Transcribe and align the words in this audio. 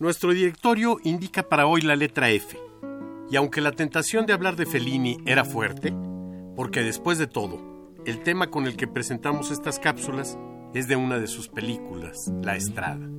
Nuestro 0.00 0.32
directorio 0.32 0.98
indica 1.02 1.48
para 1.48 1.66
hoy 1.66 1.80
la 1.80 1.96
letra 1.96 2.30
F. 2.30 2.56
Y 3.28 3.34
aunque 3.34 3.60
la 3.60 3.72
tentación 3.72 4.26
de 4.26 4.32
hablar 4.32 4.54
de 4.54 4.64
Fellini 4.64 5.18
era 5.26 5.44
fuerte, 5.44 5.92
porque 6.54 6.84
después 6.84 7.18
de 7.18 7.26
todo, 7.26 7.92
el 8.06 8.22
tema 8.22 8.48
con 8.48 8.68
el 8.68 8.76
que 8.76 8.86
presentamos 8.86 9.50
estas 9.50 9.80
cápsulas 9.80 10.38
es 10.72 10.86
de 10.86 10.94
una 10.94 11.18
de 11.18 11.26
sus 11.26 11.48
películas, 11.48 12.32
La 12.44 12.54
Estrada. 12.54 13.10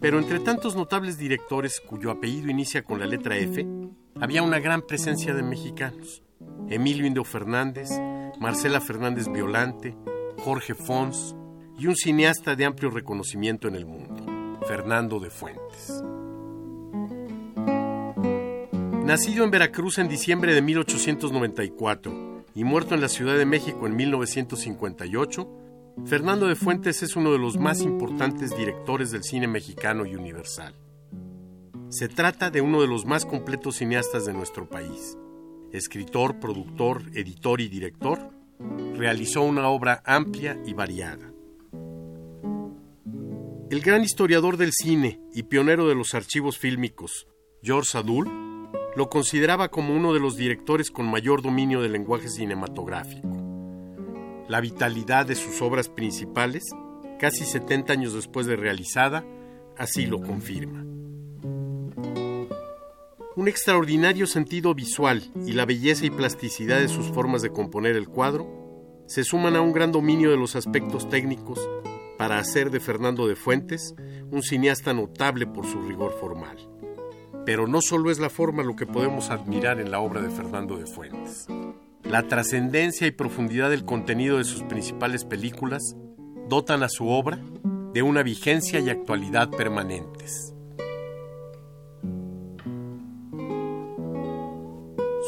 Pero 0.00 0.18
entre 0.18 0.40
tantos 0.40 0.74
notables 0.74 1.18
directores 1.18 1.82
cuyo 1.86 2.10
apellido 2.10 2.48
inicia 2.48 2.82
con 2.82 2.98
la 2.98 3.06
letra 3.06 3.36
F, 3.36 3.66
había 4.18 4.42
una 4.42 4.60
gran 4.60 4.80
presencia 4.80 5.34
de 5.34 5.42
mexicanos. 5.42 6.22
Emilio 6.70 7.06
Indo 7.06 7.24
Fernández, 7.24 7.90
Marcela 8.40 8.80
Fernández 8.80 9.28
Violante, 9.30 9.94
Jorge 10.38 10.74
Fons 10.74 11.36
y 11.78 11.88
un 11.88 11.94
cineasta 11.94 12.56
de 12.56 12.64
amplio 12.64 12.88
reconocimiento 12.88 13.68
en 13.68 13.74
el 13.74 13.84
mundo, 13.84 14.37
Fernando 14.68 15.18
de 15.18 15.30
Fuentes. 15.30 16.04
Nacido 19.02 19.44
en 19.44 19.50
Veracruz 19.50 19.96
en 19.96 20.08
diciembre 20.08 20.54
de 20.54 20.60
1894 20.60 22.44
y 22.54 22.64
muerto 22.64 22.94
en 22.94 23.00
la 23.00 23.08
Ciudad 23.08 23.38
de 23.38 23.46
México 23.46 23.86
en 23.86 23.96
1958, 23.96 25.48
Fernando 26.04 26.48
de 26.48 26.54
Fuentes 26.54 27.02
es 27.02 27.16
uno 27.16 27.32
de 27.32 27.38
los 27.38 27.56
más 27.56 27.80
importantes 27.80 28.54
directores 28.54 29.10
del 29.10 29.24
cine 29.24 29.48
mexicano 29.48 30.04
y 30.04 30.14
universal. 30.14 30.74
Se 31.88 32.10
trata 32.10 32.50
de 32.50 32.60
uno 32.60 32.82
de 32.82 32.88
los 32.88 33.06
más 33.06 33.24
completos 33.24 33.76
cineastas 33.76 34.26
de 34.26 34.34
nuestro 34.34 34.68
país. 34.68 35.16
Escritor, 35.72 36.40
productor, 36.40 37.04
editor 37.14 37.62
y 37.62 37.68
director, 37.68 38.18
realizó 38.98 39.40
una 39.44 39.66
obra 39.68 40.02
amplia 40.04 40.60
y 40.66 40.74
variada. 40.74 41.32
El 43.70 43.82
gran 43.82 44.02
historiador 44.02 44.56
del 44.56 44.72
cine 44.72 45.20
y 45.34 45.42
pionero 45.42 45.88
de 45.88 45.94
los 45.94 46.14
archivos 46.14 46.56
fílmicos, 46.56 47.28
George 47.62 47.90
Sadul, 47.90 48.26
lo 48.96 49.10
consideraba 49.10 49.68
como 49.68 49.94
uno 49.94 50.14
de 50.14 50.20
los 50.20 50.38
directores 50.38 50.90
con 50.90 51.04
mayor 51.04 51.42
dominio 51.42 51.82
del 51.82 51.92
lenguaje 51.92 52.30
cinematográfico. 52.30 53.28
La 54.48 54.62
vitalidad 54.62 55.26
de 55.26 55.34
sus 55.34 55.60
obras 55.60 55.90
principales, 55.90 56.64
casi 57.18 57.44
70 57.44 57.92
años 57.92 58.14
después 58.14 58.46
de 58.46 58.56
realizada, 58.56 59.26
así 59.76 60.06
lo 60.06 60.22
confirma. 60.22 60.82
Un 63.36 63.48
extraordinario 63.48 64.26
sentido 64.26 64.74
visual 64.74 65.30
y 65.44 65.52
la 65.52 65.66
belleza 65.66 66.06
y 66.06 66.10
plasticidad 66.10 66.80
de 66.80 66.88
sus 66.88 67.08
formas 67.08 67.42
de 67.42 67.50
componer 67.50 67.96
el 67.96 68.08
cuadro 68.08 69.04
se 69.06 69.24
suman 69.24 69.56
a 69.56 69.60
un 69.60 69.74
gran 69.74 69.92
dominio 69.92 70.30
de 70.30 70.38
los 70.38 70.56
aspectos 70.56 71.10
técnicos 71.10 71.60
para 72.18 72.38
hacer 72.38 72.70
de 72.70 72.80
Fernando 72.80 73.28
de 73.28 73.36
Fuentes 73.36 73.94
un 74.30 74.42
cineasta 74.42 74.92
notable 74.92 75.46
por 75.46 75.64
su 75.64 75.80
rigor 75.80 76.12
formal. 76.20 76.58
Pero 77.46 77.66
no 77.66 77.80
solo 77.80 78.10
es 78.10 78.18
la 78.18 78.28
forma 78.28 78.64
lo 78.64 78.76
que 78.76 78.86
podemos 78.86 79.30
admirar 79.30 79.80
en 79.80 79.90
la 79.90 80.00
obra 80.00 80.20
de 80.20 80.28
Fernando 80.28 80.76
de 80.76 80.86
Fuentes. 80.86 81.46
La 82.02 82.24
trascendencia 82.24 83.06
y 83.06 83.12
profundidad 83.12 83.70
del 83.70 83.84
contenido 83.84 84.38
de 84.38 84.44
sus 84.44 84.64
principales 84.64 85.24
películas 85.24 85.96
dotan 86.48 86.82
a 86.82 86.88
su 86.88 87.08
obra 87.08 87.38
de 87.94 88.02
una 88.02 88.22
vigencia 88.22 88.80
y 88.80 88.90
actualidad 88.90 89.48
permanentes. 89.50 90.54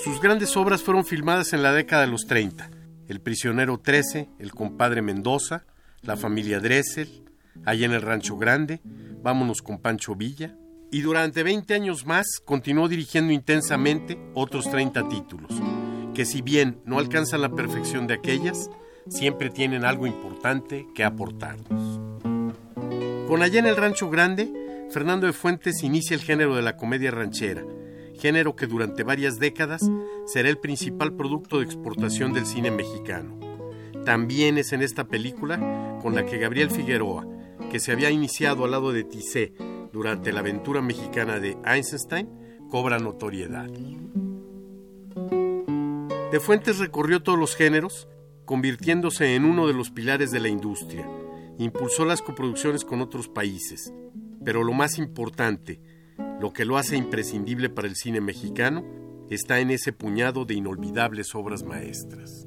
Sus 0.03 0.21
grandes 0.21 0.57
obras 0.57 0.83
fueron 0.83 1.05
filmadas 1.05 1.53
en 1.53 1.63
la 1.63 1.73
década 1.73 2.03
de 2.03 2.09
los 2.09 2.27
30. 2.27 2.71
El 3.07 3.21
prisionero 3.21 3.79
13, 3.79 4.31
El 4.39 4.53
compadre 4.53 5.03
Mendoza, 5.03 5.67
La 6.03 6.17
familia 6.17 6.61
Dressel, 6.61 7.25
Allá 7.65 7.87
en 7.87 7.93
el 7.93 8.03
Rancho 8.03 8.37
Grande, 8.37 8.81
Vámonos 9.23 9.61
con 9.61 9.79
Pancho 9.79 10.15
Villa, 10.15 10.57
y 10.91 11.03
durante 11.03 11.43
20 11.43 11.75
años 11.75 12.07
más 12.07 12.41
continuó 12.45 12.89
dirigiendo 12.89 13.33
intensamente 13.33 14.19
otros 14.35 14.71
30 14.71 15.09
títulos, 15.09 15.53
que 16.15 16.25
si 16.25 16.41
bien 16.43 16.81
no 16.85 16.99
alcanzan 16.99 17.43
la 17.43 17.55
perfección 17.55 18.07
de 18.07 18.15
aquellas, 18.15 18.71
siempre 19.09 19.51
tienen 19.51 19.85
algo 19.85 20.07
importante 20.07 20.87
que 20.95 21.05
aportarnos. 21.05 22.01
Con 23.29 23.43
Allá 23.43 23.61
en 23.61 23.67
el 23.67 23.77
Rancho 23.77 24.09
Grande, 24.09 24.51
Fernando 24.91 25.27
de 25.27 25.33
Fuentes 25.33 25.83
inicia 25.83 26.15
el 26.15 26.23
género 26.23 26.57
de 26.57 26.63
la 26.63 26.77
comedia 26.77 27.11
ranchera, 27.11 27.63
género 28.19 28.57
que 28.57 28.67
durante 28.67 29.05
varias 29.05 29.39
décadas 29.39 29.83
será 30.27 30.49
el 30.49 30.59
principal 30.59 31.15
producto 31.15 31.59
de 31.59 31.65
exportación 31.65 32.33
del 32.33 32.47
cine 32.47 32.71
mexicano. 32.71 33.50
También 34.05 34.59
es 34.59 34.73
en 34.73 34.83
esta 34.83 35.07
película 35.09 35.99
con 36.03 36.15
la 36.15 36.25
que 36.25 36.39
Gabriel 36.39 36.71
Figueroa, 36.71 37.27
que 37.71 37.81
se 37.81 37.93
había 37.93 38.11
iniciado 38.11 38.65
al 38.65 38.71
lado 38.71 38.93
de 38.93 39.05
Tissé 39.05 39.53
durante 39.93 40.33
la 40.33 40.41
aventura 40.41 40.81
mexicana 40.81 41.39
de 41.39 41.57
Einstein, 41.65 42.29
cobra 42.69 42.99
notoriedad. 42.99 43.69
De 46.31 46.41
Fuentes 46.41 46.79
recorrió 46.79 47.23
todos 47.23 47.39
los 47.39 47.57
géneros, 47.57 48.09
convirtiéndose 48.45 49.35
en 49.35 49.45
uno 49.45 49.67
de 49.67 49.75
los 49.75 49.91
pilares 49.91 50.31
de 50.31 50.41
la 50.41 50.49
industria. 50.49 51.09
Impulsó 51.59 52.05
las 52.05 52.23
coproducciones 52.23 52.85
con 52.85 53.01
otros 53.01 53.29
países, 53.29 53.93
pero 54.45 54.63
lo 54.63 54.73
más 54.73 54.99
importante, 54.99 55.81
lo 56.41 56.53
que 56.53 56.65
lo 56.65 56.79
hace 56.79 56.97
imprescindible 56.97 57.69
para 57.69 57.89
el 57.89 57.97
cine 57.97 58.21
mexicano, 58.21 58.85
está 59.29 59.61
en 59.61 59.71
ese 59.71 59.93
puñado 59.93 60.45
de 60.45 60.55
inolvidables 60.55 61.35
obras 61.35 61.65
maestras. 61.65 62.47